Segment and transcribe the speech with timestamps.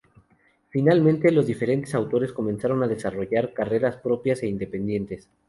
[0.69, 5.29] Finalmente, los diferentes autores comenzaron a desarrollar carreras propias e independientes.